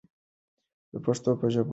[0.91, 1.69] د پښتو په ژبه یې ورسوو.